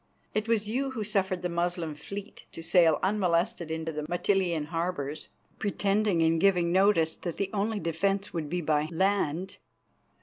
It 0.33 0.47
was 0.47 0.67
you 0.67 0.89
who 0.97 1.03
suffered 1.03 1.43
the 1.43 1.47
Moslem 1.47 1.93
fleet 1.93 2.45
to 2.53 2.63
sail 2.63 2.97
unmolested 3.03 3.69
into 3.69 3.91
the 3.91 4.01
Mitylene 4.09 4.69
harbours, 4.69 5.27
pretending 5.59 6.23
and 6.23 6.41
giving 6.41 6.71
notice 6.71 7.15
that 7.17 7.37
the 7.37 7.51
only 7.53 7.79
defence 7.79 8.33
would 8.33 8.49
be 8.49 8.61
by 8.61 8.87
land. 8.91 9.57